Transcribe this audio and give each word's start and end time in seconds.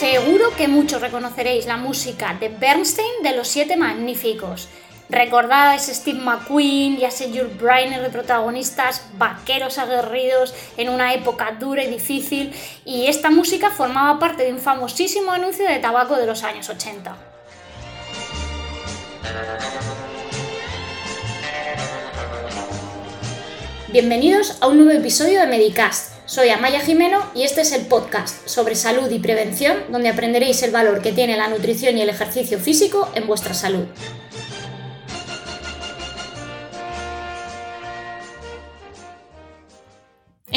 Seguro 0.00 0.56
que 0.56 0.66
muchos 0.66 1.02
reconoceréis 1.02 1.66
la 1.66 1.76
música 1.76 2.34
de 2.40 2.48
Bernstein 2.48 3.22
de 3.22 3.36
Los 3.36 3.48
Siete 3.48 3.76
Magníficos. 3.76 4.70
Recordad 5.10 5.74
a 5.74 5.78
Steve 5.78 6.18
McQueen 6.18 6.98
y 6.98 7.04
a 7.04 7.08
ese 7.08 7.26
Jules 7.26 7.58
Briner 7.60 8.00
de 8.00 8.08
protagonistas 8.08 9.02
vaqueros 9.18 9.76
aguerridos 9.76 10.54
en 10.78 10.88
una 10.88 11.12
época 11.12 11.54
dura 11.60 11.84
y 11.84 11.90
difícil, 11.90 12.54
y 12.86 13.08
esta 13.08 13.28
música 13.28 13.68
formaba 13.68 14.18
parte 14.18 14.44
de 14.44 14.54
un 14.54 14.58
famosísimo 14.58 15.32
anuncio 15.32 15.68
de 15.68 15.80
tabaco 15.80 16.16
de 16.16 16.26
los 16.26 16.44
años 16.44 16.70
80. 16.70 17.14
Bienvenidos 23.88 24.56
a 24.62 24.68
un 24.68 24.78
nuevo 24.78 24.98
episodio 24.98 25.40
de 25.40 25.46
Medicast. 25.46 26.09
Soy 26.30 26.48
Amaya 26.50 26.78
Jimeno 26.78 27.18
y 27.34 27.42
este 27.42 27.62
es 27.62 27.72
el 27.72 27.86
podcast 27.86 28.46
sobre 28.46 28.76
salud 28.76 29.10
y 29.10 29.18
prevención 29.18 29.76
donde 29.90 30.10
aprenderéis 30.10 30.62
el 30.62 30.70
valor 30.70 31.02
que 31.02 31.10
tiene 31.10 31.36
la 31.36 31.48
nutrición 31.48 31.98
y 31.98 32.02
el 32.02 32.08
ejercicio 32.08 32.60
físico 32.60 33.10
en 33.16 33.26
vuestra 33.26 33.52
salud. 33.52 33.86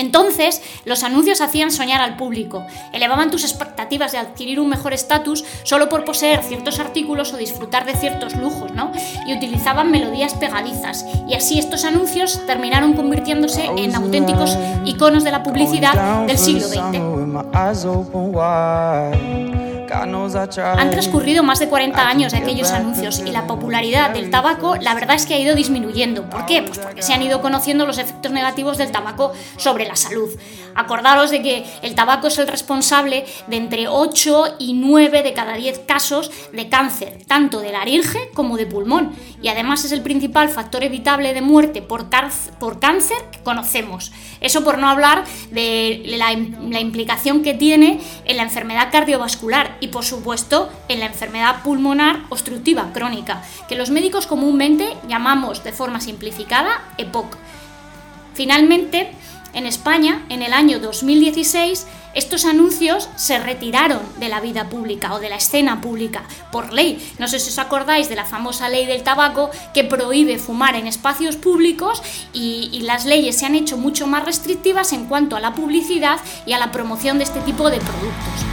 Entonces, 0.04 0.62
los 0.84 1.04
anuncios 1.04 1.40
hacían 1.40 1.72
soñar 1.72 2.02
al 2.02 2.18
público, 2.18 2.66
elevaban 2.92 3.32
tus 3.32 3.44
expectativas 3.44 4.12
de 4.12 4.18
adquirir 4.18 4.60
un 4.60 4.68
mejor 4.68 4.92
estatus 4.94 5.46
solo 5.64 5.88
por 5.88 6.04
poseer 6.04 6.44
ciertos 6.44 6.80
artículos 6.80 7.32
o 7.32 7.38
disfrutar 7.38 7.86
de 7.86 7.96
ciertos 7.96 8.36
lujos, 8.36 8.74
¿no? 8.74 8.92
Y 9.26 9.34
utilizaban 9.34 9.92
melodías 9.92 10.34
pegadizas. 10.34 11.06
Y 11.30 11.36
así 11.36 11.58
estos 11.58 11.86
anuncios 11.86 12.46
terminaron 12.46 12.94
convirtiéndose 12.94 13.66
en 13.78 13.96
auténticos 13.96 14.58
iconos 14.86 15.24
de 15.24 15.32
la 15.32 15.42
publicidad 15.42 16.28
del 16.28 16.38
siglo 16.38 16.68
XX. 16.68 17.00
Han 19.94 20.90
transcurrido 20.92 21.44
más 21.44 21.60
de 21.60 21.68
40 21.68 22.08
años 22.08 22.32
de 22.32 22.40
aquellos 22.40 22.72
anuncios 22.72 23.20
y 23.20 23.32
la 23.32 23.48
popularidad 23.48 24.12
del 24.12 24.30
tabaco 24.30 24.76
la 24.76 24.94
verdad 24.94 25.16
es 25.16 25.26
que 25.26 25.36
ha 25.36 25.40
ido 25.40 25.56
disminuyendo. 25.56 26.30
¿Por 26.30 26.46
qué? 26.46 26.64
Pues 26.64 26.80
porque 26.80 27.02
se 27.02 27.14
han 27.14 27.22
ido 27.22 27.42
conociendo 27.42 27.86
los 27.86 27.98
efectos 27.98 28.32
negativos 28.32 28.78
del 28.78 28.92
tabaco 28.92 29.34
sobre 29.58 29.86
la 29.86 29.96
salud. 29.96 30.30
Acordaros 30.76 31.32
de 31.32 31.42
que 31.42 31.66
el 31.82 31.96
tabaco 31.96 32.28
es 32.28 32.38
el 32.40 32.48
responsable 32.48 33.26
de 33.48 33.58
entre 33.58 33.88
8 33.88 34.56
y 34.60 34.74
9 34.74 35.24
de 35.24 35.34
cada 35.34 35.56
10 35.56 35.80
casos 35.80 36.32
de 36.52 36.70
cáncer, 36.70 37.20
tanto 37.28 37.60
de 37.60 37.72
laringe 37.72 38.30
como 38.34 38.58
de 38.58 38.66
pulmón, 38.66 39.14
y 39.42 39.50
además 39.50 39.86
es 39.86 39.92
el 39.92 40.02
principal 40.02 40.50
factor 40.50 40.84
evitable 40.84 41.34
de 41.34 41.42
muerte 41.42 41.82
por, 41.82 42.08
por 42.60 42.80
cáncer 42.80 43.18
que 43.32 43.40
conocemos. 43.44 44.12
Eso 44.42 44.64
por 44.64 44.78
no 44.78 44.90
hablar 44.90 45.24
de 45.52 46.02
la, 46.06 46.36
la 46.70 46.80
implicación 46.80 47.44
que 47.44 47.54
tiene 47.54 48.00
en 48.26 48.38
la 48.38 48.44
enfermedad 48.44 48.90
cardiovascular 48.92 49.78
y 49.84 49.90
por 49.90 50.06
supuesto 50.06 50.70
en 50.88 51.02
la 51.02 51.08
enfermedad 51.08 51.62
pulmonar 51.62 52.22
obstructiva 52.30 52.92
crónica, 52.94 53.44
que 53.68 53.76
los 53.76 53.90
médicos 53.90 54.28
comúnmente 54.28 54.88
llamamos 55.10 55.62
de 55.66 55.74
forma 55.74 56.00
simplificada 56.00 56.82
EPOC. 56.98 57.36
Finalmente, 58.34 59.12
en 59.54 59.66
España, 59.66 60.24
en 60.30 60.42
el 60.42 60.54
año 60.54 60.80
2016, 60.80 61.86
estos 62.14 62.46
anuncios 62.46 63.10
se 63.18 63.40
retiraron 63.40 64.00
de 64.20 64.30
la 64.30 64.40
vida 64.40 64.70
pública 64.70 65.14
o 65.14 65.20
de 65.20 65.28
la 65.28 65.36
escena 65.36 65.82
pública 65.82 66.24
por 66.50 66.72
ley. 66.72 67.06
No 67.20 67.28
sé 67.28 67.42
si 67.42 67.50
os 67.50 67.60
acordáis 67.60 68.08
de 68.08 68.16
la 68.16 68.24
famosa 68.24 68.70
ley 68.70 68.86
del 68.86 69.04
tabaco 69.04 69.52
que 69.74 69.84
prohíbe 69.84 70.40
fumar 70.40 70.76
en 70.78 70.88
espacios 70.88 71.36
públicos 71.36 72.02
y, 72.32 72.70
y, 72.72 72.84
las 72.84 73.04
leyes 73.04 73.38
se 73.38 73.48
han 73.48 73.56
hecho 73.56 73.76
mucho 73.76 74.08
más 74.08 74.24
restrictivas 74.24 74.94
en 74.94 75.08
cuanto 75.08 75.36
a 75.36 75.42
la 75.42 75.54
publicidad 75.54 76.22
y 76.46 76.54
a 76.54 76.58
la 76.58 76.72
promoción 76.72 77.18
de 77.18 77.26
este 77.26 77.42
tipo 77.42 77.70
de 77.70 77.80
productos. 77.80 78.53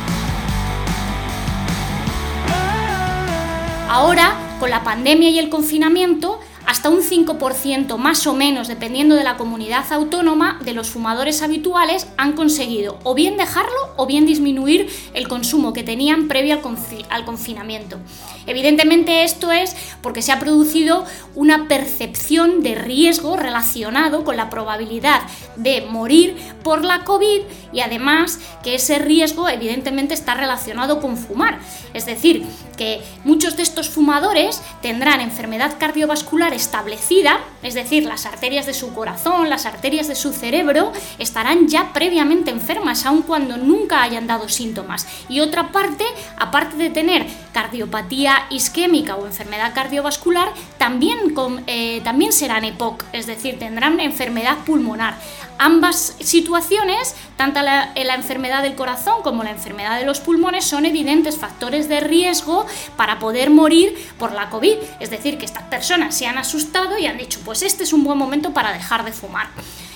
Ahora, 3.92 4.36
con 4.60 4.70
la 4.70 4.84
pandemia 4.84 5.30
y 5.30 5.40
el 5.40 5.48
confinamiento, 5.48 6.38
hasta 6.70 6.88
un 6.88 7.02
5% 7.02 7.96
más 7.96 8.28
o 8.28 8.32
menos, 8.32 8.68
dependiendo 8.68 9.16
de 9.16 9.24
la 9.24 9.36
comunidad 9.36 9.92
autónoma, 9.92 10.60
de 10.64 10.72
los 10.72 10.88
fumadores 10.88 11.42
habituales 11.42 12.06
han 12.16 12.34
conseguido 12.34 13.00
o 13.02 13.16
bien 13.16 13.36
dejarlo 13.36 13.76
o 13.96 14.06
bien 14.06 14.24
disminuir 14.24 14.88
el 15.12 15.26
consumo 15.26 15.72
que 15.72 15.82
tenían 15.82 16.28
previo 16.28 16.60
al, 17.08 17.24
confinamiento. 17.24 17.98
Evidentemente 18.46 19.24
esto 19.24 19.50
es 19.50 19.74
porque 20.00 20.22
se 20.22 20.30
ha 20.30 20.38
producido 20.38 21.04
una 21.34 21.66
percepción 21.66 22.62
de 22.62 22.76
riesgo 22.76 23.36
relacionado 23.36 24.22
con 24.22 24.36
la 24.36 24.48
probabilidad 24.48 25.22
de 25.56 25.80
morir 25.90 26.36
por 26.62 26.84
la 26.84 27.02
COVID 27.02 27.40
y 27.72 27.80
además 27.80 28.38
que 28.62 28.76
ese 28.76 29.00
riesgo 29.00 29.48
evidentemente 29.48 30.14
está 30.14 30.34
relacionado 30.34 31.00
con 31.00 31.16
fumar. 31.16 31.58
Es 31.94 32.06
decir, 32.06 32.46
que 32.76 33.02
muchos 33.24 33.56
de 33.56 33.64
estos 33.64 33.88
fumadores 33.88 34.62
tendrán 34.82 35.20
enfermedad 35.20 35.74
cardiovascular 35.78 36.54
establecida, 36.60 37.40
es 37.62 37.74
decir, 37.74 38.04
las 38.04 38.26
arterias 38.26 38.66
de 38.66 38.74
su 38.74 38.92
corazón, 38.92 39.48
las 39.48 39.66
arterias 39.66 40.08
de 40.08 40.14
su 40.14 40.32
cerebro, 40.32 40.92
estarán 41.18 41.68
ya 41.68 41.92
previamente 41.92 42.50
enfermas, 42.50 43.06
aun 43.06 43.22
cuando 43.22 43.56
nunca 43.56 44.02
hayan 44.02 44.26
dado 44.26 44.48
síntomas. 44.48 45.06
Y 45.28 45.40
otra 45.40 45.72
parte, 45.72 46.04
aparte 46.38 46.76
de 46.76 46.90
tener 46.90 47.26
cardiopatía 47.52 48.46
isquémica 48.50 49.16
o 49.16 49.26
enfermedad 49.26 49.74
cardiovascular, 49.74 50.52
también, 50.78 51.34
eh, 51.66 52.00
también 52.02 52.32
serán 52.32 52.64
EPOC, 52.64 53.04
es 53.12 53.26
decir, 53.26 53.58
tendrán 53.58 53.98
enfermedad 54.00 54.58
pulmonar. 54.64 55.14
Ambas 55.62 56.16
situaciones, 56.20 57.14
tanto 57.36 57.60
la, 57.60 57.92
la, 57.94 58.14
enfermedad 58.14 58.62
del 58.62 58.74
corazón 58.74 59.22
como 59.22 59.44
la 59.44 59.50
enfermedad 59.50 59.98
de 59.98 60.06
los 60.06 60.18
pulmones, 60.20 60.64
son 60.64 60.86
evidentes 60.86 61.36
factores 61.36 61.86
de 61.86 62.00
riesgo 62.00 62.64
para 62.96 63.18
poder 63.18 63.50
morir 63.50 63.94
por 64.18 64.32
la 64.32 64.48
COVID. 64.48 64.76
Es 65.00 65.10
decir, 65.10 65.36
que 65.36 65.44
estas 65.44 65.64
personas 65.64 66.16
se 66.16 66.26
han 66.26 66.38
asustado 66.50 66.98
y 66.98 67.06
han 67.06 67.16
dicho, 67.16 67.38
pues 67.44 67.62
este 67.62 67.84
es 67.84 67.92
un 67.92 68.02
buen 68.02 68.18
momento 68.18 68.52
para 68.52 68.72
dejar 68.72 69.04
de 69.04 69.12
fumar. 69.12 69.48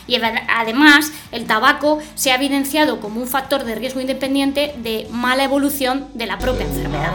Y 0.07 0.17
además, 0.17 1.11
el 1.33 1.47
tabaco 1.47 1.99
se 2.15 2.31
ha 2.31 2.37
evidenciado 2.37 3.01
como 3.01 3.21
un 3.21 3.27
factor 3.27 3.65
de 3.65 3.75
riesgo 3.75 4.01
independiente 4.01 4.75
de 4.79 5.09
mala 5.11 5.45
evolución 5.45 6.09
de 6.15 6.27
la 6.27 6.39
propia 6.39 6.67
enfermedad. 6.67 7.11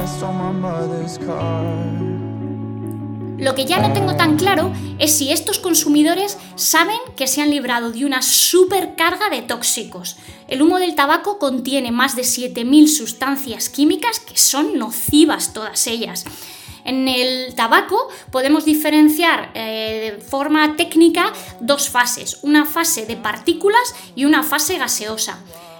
Lo 3.37 3.55
que 3.55 3.65
ya 3.65 3.79
no 3.79 3.93
tengo 3.93 4.17
tan 4.17 4.35
claro 4.35 4.73
es 4.97 5.17
si 5.17 5.31
estos 5.31 5.59
consumidores 5.59 6.37
saben 6.55 6.97
que 7.15 7.27
se 7.27 7.41
han 7.41 7.51
librado 7.51 7.91
de 7.91 8.03
una 8.03 8.21
supercarga 8.21 9.29
de 9.29 9.43
tóxicos. 9.43 10.17
El 10.49 10.61
humo 10.61 10.79
del 10.79 10.95
tabaco 10.95 11.39
contiene 11.39 11.93
más 11.93 12.17
de 12.17 12.23
7.000 12.23 12.87
sustancias 12.87 13.69
químicas 13.69 14.19
que 14.19 14.37
son 14.37 14.77
nocivas 14.77 15.53
todas 15.53 15.87
ellas. 15.87 16.25
En 16.85 17.07
el 17.07 17.55
tabaco 17.55 18.09
podemos 18.31 18.65
diferenciar 18.65 19.51
eh, 19.53 20.15
de 20.17 20.21
forma 20.21 20.75
técnica 20.75 21.33
dos 21.59 21.89
fases, 21.89 22.39
una 22.41 22.65
fase 22.65 23.05
de 23.05 23.17
partículas 23.17 23.95
y 24.15 24.25
una 24.25 24.43
fase 24.43 24.77
gaseosa. 24.77 25.39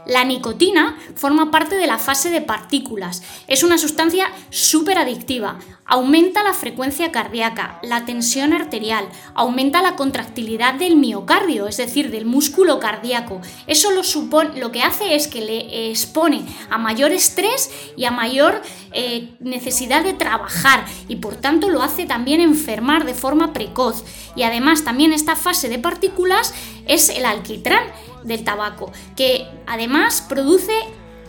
La 0.09 0.23
nicotina 0.23 0.97
forma 1.13 1.51
parte 1.51 1.75
de 1.75 1.85
la 1.85 1.99
fase 1.99 2.31
de 2.31 2.41
partículas. 2.41 3.21
Es 3.45 3.61
una 3.61 3.77
sustancia 3.77 4.31
súper 4.49 4.97
adictiva. 4.97 5.59
Aumenta 5.85 6.41
la 6.41 6.53
frecuencia 6.53 7.11
cardíaca, 7.11 7.79
la 7.83 8.05
tensión 8.05 8.53
arterial, 8.53 9.07
aumenta 9.35 9.83
la 9.83 9.95
contractilidad 9.95 10.73
del 10.73 10.95
miocardio, 10.95 11.67
es 11.67 11.77
decir, 11.77 12.09
del 12.09 12.25
músculo 12.25 12.79
cardíaco. 12.79 13.39
Eso 13.67 13.91
lo, 13.91 14.03
supone, 14.03 14.59
lo 14.59 14.71
que 14.71 14.81
hace 14.81 15.13
es 15.13 15.27
que 15.27 15.41
le 15.41 15.91
expone 15.91 16.43
a 16.71 16.79
mayor 16.79 17.11
estrés 17.11 17.69
y 17.95 18.05
a 18.05 18.11
mayor 18.11 18.63
eh, 18.91 19.35
necesidad 19.39 20.03
de 20.03 20.13
trabajar 20.13 20.85
y 21.07 21.17
por 21.17 21.35
tanto 21.35 21.69
lo 21.69 21.83
hace 21.83 22.07
también 22.07 22.41
enfermar 22.41 23.05
de 23.05 23.13
forma 23.13 23.53
precoz. 23.53 24.03
Y 24.35 24.41
además 24.41 24.83
también 24.83 25.13
esta 25.13 25.35
fase 25.35 25.69
de 25.69 25.77
partículas 25.77 26.55
es 26.87 27.09
el 27.09 27.25
alquitrán 27.25 27.83
del 28.29 28.45
tabaco, 28.45 28.93
que 29.17 29.49
además 29.67 30.21
produce 30.21 30.71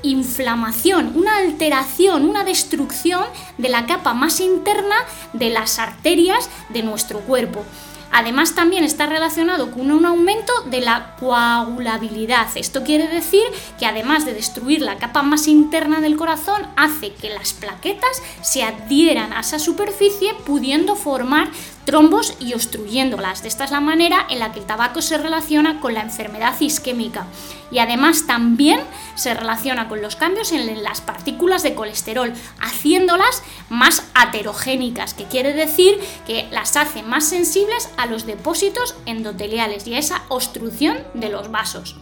inflamación, 0.02 1.12
una 1.17 1.38
alteración, 1.38 2.25
una 2.25 2.44
destrucción 2.44 3.25
de 3.58 3.69
la 3.69 3.87
capa 3.87 4.14
más 4.14 4.41
interna 4.41 4.97
de 5.32 5.50
las 5.50 5.81
arterias 5.81 6.49
de 6.69 6.82
nuestro 6.85 7.19
cuerpo. 7.20 7.64
Además 8.12 8.56
también 8.56 8.82
está 8.82 9.06
relacionado 9.06 9.70
con 9.70 9.91
un 9.91 10.05
aumento 10.05 10.52
de 10.67 10.81
la 10.81 11.14
coagulabilidad. 11.20 12.49
Esto 12.56 12.82
quiere 12.82 13.06
decir 13.06 13.43
que 13.79 13.87
además 13.87 14.26
de 14.26 14.35
destruir 14.35 14.82
la 14.82 14.96
capa 14.96 15.23
más 15.23 15.46
interna 15.46 16.00
del 16.00 16.17
corazón, 16.17 16.67
hace 16.76 17.12
que 17.12 17.31
las 17.31 17.53
plaquetas 17.53 18.20
se 18.43 18.64
adhieran 18.64 19.32
a 19.32 19.41
esa 19.41 19.61
superficie 19.61 20.35
pudiendo 20.44 20.96
formar 20.96 21.50
trombos 21.91 22.35
y 22.39 22.55
obstruyéndolas. 22.55 23.45
Esta 23.45 23.65
es 23.65 23.73
la 23.73 23.81
manera 23.81 24.25
en 24.31 24.39
la 24.39 24.53
que 24.53 24.61
el 24.61 24.65
tabaco 24.65 25.03
se 25.03 25.19
relaciona 25.19 25.81
con 25.81 25.93
la 25.93 26.03
enfermedad 26.03 26.55
isquémica 26.61 27.27
y 27.73 27.81
además 27.81 28.29
también 28.29 28.79
se 29.17 29.35
relaciona 29.35 29.89
con 29.89 30.01
los 30.01 30.15
cambios 30.15 30.53
en 30.53 30.85
las 30.85 31.01
partículas 31.01 31.65
de 31.65 31.75
colesterol, 31.75 32.33
haciéndolas 32.61 33.43
más 33.71 34.05
aterogénicas, 34.15 35.15
que 35.15 35.25
quiere 35.25 35.53
decir 35.53 35.99
que 36.29 36.47
las 36.53 36.77
hace 36.77 37.03
más 37.03 37.29
sensibles 37.29 37.91
a 37.97 38.07
los 38.07 38.25
depósitos 38.25 38.95
endoteliales 39.07 39.85
y 39.89 39.95
a 39.95 39.99
esa 39.99 40.23
obstrucción 40.29 40.97
de 41.15 41.29
los 41.29 41.51
vasos. 41.51 41.97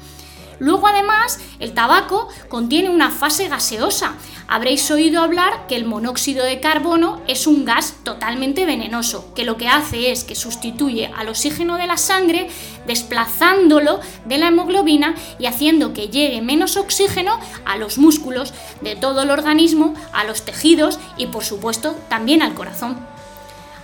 Luego 0.59 0.87
además 0.87 1.41
el 1.59 1.73
tabaco 1.73 2.29
contiene 2.49 2.91
una 2.91 3.11
fase 3.11 3.49
gaseosa. 3.49 4.15
Habréis 4.47 4.91
oído 4.91 5.23
hablar 5.23 5.67
que 5.67 5.77
el 5.77 5.85
monóxido 5.85 6.45
de 6.45 6.61
carbono 6.61 7.21
es 7.27 7.47
un 7.47 7.65
gas 7.65 7.97
totalmente 8.03 8.65
venenoso, 8.67 9.33
que 9.35 9.45
lo 9.45 9.57
que 9.57 9.69
hace 9.69 10.11
es 10.11 10.25
que 10.25 10.35
sustituye 10.35 11.11
al 11.17 11.29
oxígeno 11.29 11.77
de 11.77 11.87
la 11.87 11.97
sangre 11.97 12.49
desplazándolo 12.87 14.01
de 14.25 14.39
la 14.39 14.49
hemoglobina 14.49 15.15
y 15.39 15.47
haciendo 15.47 15.93
que 15.93 16.09
llegue 16.09 16.41
menos 16.41 16.77
oxígeno 16.77 17.39
a 17.65 17.77
los 17.77 17.99
músculos 17.99 18.55
de 18.81 18.97
todo 18.97 19.23
el 19.23 19.31
organismo, 19.31 19.95
a 20.13 20.25
los 20.25 20.43
tejidos 20.43 20.99
y 21.17 21.27
por 21.27 21.45
supuesto 21.45 21.95
también 22.09 22.43
al 22.43 22.55
corazón. 22.55 23.18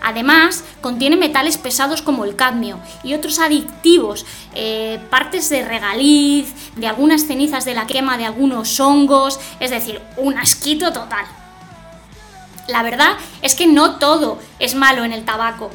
Además, 0.06 0.64
contiene 0.82 1.16
metales 1.16 1.56
pesados 1.56 2.02
como 2.02 2.26
el 2.26 2.36
cadmio 2.36 2.78
y 3.02 3.14
otros 3.14 3.38
adictivos, 3.38 4.26
eh, 4.54 5.00
partes 5.08 5.48
de 5.48 5.64
regaliz, 5.64 6.52
de 6.76 6.86
algunas 6.86 7.26
cenizas 7.26 7.64
de 7.64 7.72
la 7.72 7.86
quema 7.86 8.18
de 8.18 8.26
algunos 8.26 8.78
hongos, 8.80 9.40
es 9.60 9.70
decir, 9.70 10.02
un 10.18 10.36
asquito 10.36 10.92
total. 10.92 11.24
La 12.68 12.82
verdad 12.82 13.16
es 13.40 13.54
que 13.54 13.66
no 13.66 13.96
todo 13.96 14.38
es 14.58 14.74
malo 14.74 15.04
en 15.04 15.12
el 15.12 15.24
tabaco. 15.24 15.70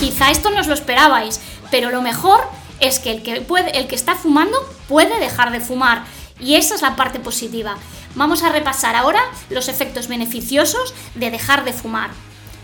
Quizá 0.00 0.30
esto 0.30 0.48
no 0.48 0.60
os 0.60 0.66
lo 0.66 0.72
esperabais, 0.72 1.42
pero 1.70 1.90
lo 1.90 2.00
mejor 2.00 2.40
es 2.80 3.00
que 3.00 3.10
el 3.10 3.22
que, 3.22 3.42
puede, 3.42 3.78
el 3.78 3.86
que 3.86 3.96
está 3.96 4.14
fumando 4.14 4.56
puede 4.88 5.20
dejar 5.20 5.50
de 5.52 5.60
fumar. 5.60 6.04
Y 6.40 6.54
esa 6.54 6.74
es 6.74 6.80
la 6.80 6.96
parte 6.96 7.20
positiva. 7.20 7.76
Vamos 8.14 8.42
a 8.42 8.50
repasar 8.50 8.94
ahora 8.94 9.20
los 9.50 9.68
efectos 9.68 10.08
beneficiosos 10.08 10.94
de 11.14 11.30
dejar 11.30 11.64
de 11.64 11.72
fumar. 11.72 12.10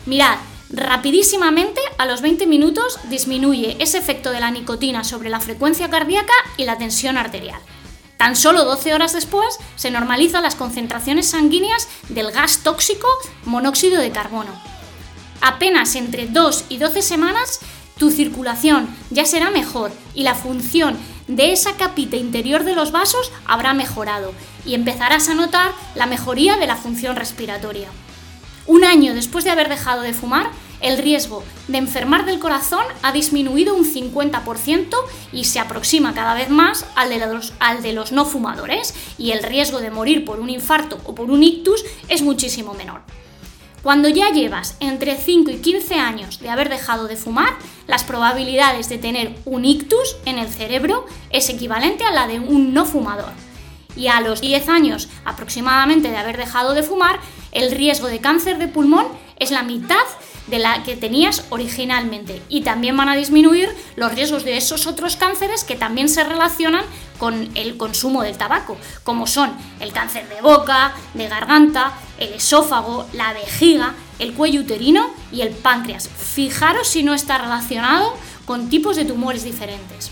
Mirad, 0.06 0.36
rapidísimamente 0.70 1.80
a 1.98 2.06
los 2.06 2.20
20 2.22 2.46
minutos 2.46 2.98
disminuye 3.08 3.76
ese 3.80 3.98
efecto 3.98 4.30
de 4.30 4.40
la 4.40 4.50
nicotina 4.50 5.02
sobre 5.02 5.30
la 5.30 5.40
frecuencia 5.40 5.90
cardíaca 5.90 6.32
y 6.56 6.64
la 6.64 6.78
tensión 6.78 7.16
arterial. 7.16 7.60
Tan 8.16 8.36
solo 8.36 8.64
12 8.64 8.94
horas 8.94 9.12
después 9.12 9.58
se 9.76 9.90
normalizan 9.90 10.42
las 10.42 10.54
concentraciones 10.54 11.30
sanguíneas 11.30 11.88
del 12.10 12.30
gas 12.30 12.58
tóxico 12.62 13.08
monóxido 13.44 14.00
de 14.00 14.10
carbono. 14.10 14.52
Apenas 15.40 15.96
entre 15.96 16.26
2 16.26 16.66
y 16.68 16.78
12 16.78 17.02
semanas 17.02 17.60
tu 17.96 18.10
circulación 18.10 18.88
ya 19.10 19.24
será 19.24 19.50
mejor 19.50 19.90
y 20.14 20.22
la 20.22 20.34
función 20.34 20.96
de 21.36 21.52
esa 21.52 21.76
capita 21.76 22.16
interior 22.16 22.64
de 22.64 22.74
los 22.74 22.90
vasos 22.90 23.30
habrá 23.46 23.72
mejorado 23.72 24.32
y 24.66 24.74
empezarás 24.74 25.28
a 25.28 25.34
notar 25.34 25.72
la 25.94 26.06
mejoría 26.06 26.56
de 26.56 26.66
la 26.66 26.76
función 26.76 27.14
respiratoria. 27.16 27.88
Un 28.66 28.84
año 28.84 29.14
después 29.14 29.44
de 29.44 29.50
haber 29.50 29.68
dejado 29.68 30.02
de 30.02 30.12
fumar, 30.12 30.50
el 30.80 30.98
riesgo 30.98 31.44
de 31.68 31.78
enfermar 31.78 32.24
del 32.24 32.38
corazón 32.38 32.84
ha 33.02 33.12
disminuido 33.12 33.74
un 33.74 33.84
50% 33.84 34.96
y 35.32 35.44
se 35.44 35.60
aproxima 35.60 36.14
cada 36.14 36.34
vez 36.34 36.50
más 36.50 36.86
al 36.96 37.10
de, 37.10 37.18
los, 37.18 37.52
al 37.60 37.82
de 37.82 37.92
los 37.92 38.12
no 38.12 38.24
fumadores 38.24 38.94
y 39.18 39.30
el 39.30 39.42
riesgo 39.42 39.80
de 39.80 39.90
morir 39.90 40.24
por 40.24 40.40
un 40.40 40.50
infarto 40.50 40.98
o 41.04 41.14
por 41.14 41.30
un 41.30 41.42
ictus 41.42 41.84
es 42.08 42.22
muchísimo 42.22 42.74
menor. 42.74 43.02
Cuando 43.82 44.10
ya 44.10 44.30
llevas 44.30 44.76
entre 44.80 45.16
5 45.16 45.50
y 45.50 45.56
15 45.56 45.94
años 45.94 46.38
de 46.40 46.50
haber 46.50 46.68
dejado 46.68 47.08
de 47.08 47.16
fumar, 47.16 47.56
las 47.86 48.04
probabilidades 48.04 48.90
de 48.90 48.98
tener 48.98 49.34
un 49.46 49.64
ictus 49.64 50.16
en 50.26 50.38
el 50.38 50.48
cerebro 50.48 51.06
es 51.30 51.48
equivalente 51.48 52.04
a 52.04 52.12
la 52.12 52.26
de 52.26 52.40
un 52.40 52.74
no 52.74 52.84
fumador. 52.84 53.32
Y 53.96 54.08
a 54.08 54.20
los 54.20 54.42
10 54.42 54.68
años 54.68 55.08
aproximadamente 55.24 56.10
de 56.10 56.16
haber 56.18 56.36
dejado 56.36 56.74
de 56.74 56.82
fumar, 56.82 57.20
el 57.52 57.70
riesgo 57.70 58.08
de 58.08 58.20
cáncer 58.20 58.58
de 58.58 58.68
pulmón 58.68 59.06
es 59.40 59.50
la 59.50 59.64
mitad 59.64 60.04
de 60.46 60.58
la 60.58 60.82
que 60.82 60.96
tenías 60.96 61.44
originalmente. 61.50 62.42
Y 62.48 62.60
también 62.62 62.96
van 62.96 63.08
a 63.08 63.16
disminuir 63.16 63.74
los 63.96 64.14
riesgos 64.14 64.44
de 64.44 64.56
esos 64.56 64.86
otros 64.86 65.16
cánceres 65.16 65.64
que 65.64 65.76
también 65.76 66.08
se 66.08 66.24
relacionan 66.24 66.84
con 67.18 67.50
el 67.54 67.76
consumo 67.76 68.22
del 68.22 68.36
tabaco, 68.36 68.76
como 69.02 69.26
son 69.26 69.52
el 69.80 69.92
cáncer 69.92 70.28
de 70.28 70.40
boca, 70.40 70.94
de 71.14 71.28
garganta, 71.28 71.92
el 72.18 72.34
esófago, 72.34 73.06
la 73.12 73.32
vejiga, 73.32 73.94
el 74.18 74.34
cuello 74.34 74.60
uterino 74.60 75.10
y 75.32 75.40
el 75.40 75.50
páncreas. 75.50 76.08
Fijaros 76.08 76.88
si 76.88 77.02
no 77.02 77.14
está 77.14 77.38
relacionado 77.38 78.14
con 78.44 78.68
tipos 78.68 78.96
de 78.96 79.04
tumores 79.04 79.44
diferentes. 79.44 80.10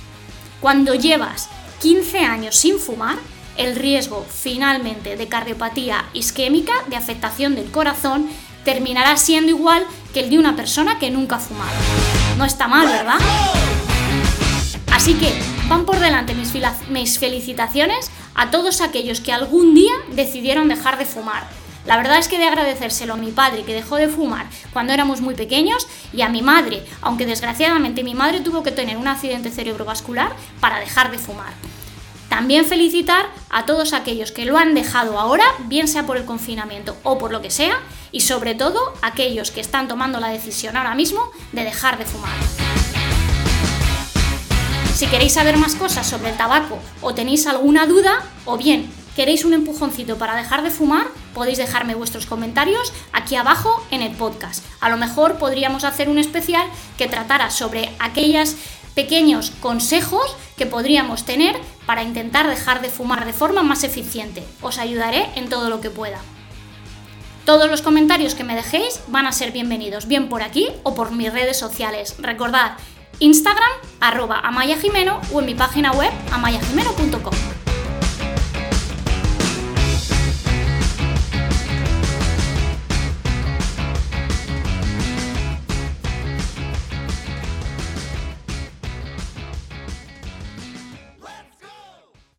Cuando 0.61 0.95
llevas 0.95 1.49
15 1.81 2.21
años 2.21 2.57
sin 2.57 2.79
fumar, 2.79 3.17
el 3.57 3.75
riesgo 3.75 4.25
finalmente 4.29 5.17
de 5.17 5.29
cardiopatía 5.29 6.05
isquémica, 6.13 6.73
de 6.89 6.97
afectación 6.97 7.57
del 7.57 7.71
corazón, 7.71 8.29
terminará 8.65 9.17
siendo 9.17 9.51
igual 9.51 9.85
que 10.13 10.21
el 10.21 10.31
de 10.31 10.39
una 10.39 10.57
persona 10.57 10.99
que 10.99 11.11
nunca 11.11 11.37
ha 11.37 11.41
fumado. 11.41 11.73
No 12.37 12.45
está 12.45 12.69
mal, 12.69 12.87
¿verdad? 12.87 13.19
Así 14.93 15.15
que 15.15 15.33
van 15.69 15.85
por 15.85 15.99
delante 16.01 16.35
mis, 16.35 16.53
mis 16.89 17.19
felicitaciones 17.19 18.11
a 18.35 18.51
todos 18.51 18.81
aquellos 18.81 19.21
que 19.21 19.33
algún 19.33 19.75
día 19.75 19.93
decidieron 20.13 20.69
dejar 20.69 20.99
de 20.99 21.05
fumar. 21.05 21.47
La 21.87 21.97
verdad 21.97 22.19
es 22.19 22.29
que 22.29 22.37
de 22.37 22.45
agradecérselo 22.45 23.15
a 23.15 23.17
mi 23.17 23.31
padre 23.31 23.65
que 23.65 23.73
dejó 23.73 23.97
de 23.97 24.09
fumar 24.09 24.47
cuando 24.73 24.93
éramos 24.93 25.23
muy 25.23 25.35
pequeños 25.35 25.87
y 26.13 26.21
a 26.21 26.29
mi 26.29 26.43
madre, 26.43 26.85
aunque 27.01 27.25
desgraciadamente 27.25 28.05
mi 28.05 28.15
madre 28.15 28.41
tuvo 28.41 28.63
que 28.63 28.73
tener 28.73 28.99
un 28.99 29.09
accidente 29.09 29.51
cerebrovascular 29.51 30.33
para 30.61 30.81
dejar 30.81 31.11
de 31.11 31.19
fumar. 31.19 31.55
También 32.29 32.67
felicitar 32.67 33.27
a 33.49 33.65
todos 33.65 33.93
aquellos 33.93 34.33
que 34.33 34.45
lo 34.45 34.59
han 34.59 34.75
dejado 34.75 35.19
ahora, 35.19 35.45
bien 35.65 35.89
sea 35.89 36.07
por 36.07 36.17
el 36.17 36.25
confinamiento 36.25 36.97
o 37.03 37.19
por 37.19 37.33
lo 37.33 37.41
que 37.41 37.51
sea, 37.51 37.81
y 38.13 38.21
sobre 38.21 38.55
todo 38.55 38.93
aquellos 39.03 39.51
que 39.51 39.61
están 39.61 39.89
tomando 39.89 40.21
la 40.21 40.29
decisión 40.29 40.77
ahora 40.77 40.95
mismo 40.95 41.31
de 41.53 41.65
dejar 41.65 41.99
de 41.99 42.05
fumar. 42.05 42.37
Si 44.95 45.07
queréis 45.07 45.35
saber 45.35 45.57
más 45.57 45.75
cosas 45.77 46.07
sobre 46.07 46.31
el 46.31 46.37
tabaco 46.37 46.79
o 47.01 47.15
tenéis 47.15 47.47
alguna 47.47 47.87
duda, 47.87 48.23
o 48.45 48.57
bien 48.59 48.91
queréis 49.15 49.45
un 49.45 49.55
empujoncito 49.55 50.19
para 50.19 50.37
dejar 50.37 50.63
de 50.63 50.71
fumar, 50.71 51.07
podéis 51.35 51.59
dejarme 51.59 51.95
vuestros 51.95 52.27
comentarios 52.27 52.93
aquí 53.13 53.37
abajo 53.37 53.85
en 53.91 54.03
el 54.03 54.13
podcast. 54.13 54.65
A 54.81 54.89
lo 54.89 54.97
mejor 54.97 55.39
podríamos 55.39 55.85
hacer 55.85 56.09
un 56.09 56.19
especial 56.19 56.67
que 56.97 57.09
tratara 57.09 57.51
sobre 57.51 57.95
aquellos 58.01 58.57
pequeños 58.99 59.53
consejos 59.61 60.37
que 60.57 60.67
podríamos 60.67 61.25
tener 61.25 61.55
para 61.87 62.03
intentar 62.03 62.49
dejar 62.49 62.83
de 62.83 62.89
fumar 62.89 63.27
de 63.27 63.33
forma 63.33 63.63
más 63.63 63.85
eficiente. 63.85 64.43
Os 64.61 64.79
ayudaré 64.79 65.29
en 65.37 65.49
todo 65.49 65.71
lo 65.71 65.81
que 65.81 65.89
pueda. 65.89 66.19
Todos 67.45 67.71
los 67.71 67.81
comentarios 67.81 68.35
que 68.35 68.43
me 68.43 68.57
dejéis 68.57 69.01
van 69.07 69.29
a 69.29 69.33
ser 69.33 69.53
bienvenidos, 69.53 70.09
bien 70.09 70.29
por 70.29 70.43
aquí 70.43 70.67
o 70.83 70.97
por 70.97 71.13
mis 71.13 71.33
redes 71.33 71.57
sociales. 71.57 72.17
Recordad, 72.19 72.73
Instagram, 73.21 73.71
arroba 74.01 74.43
o 75.33 75.39
en 75.39 75.47
mi 75.47 75.55
página 75.55 75.93
web 75.93 76.11
amayajimeno.com. 76.33 77.58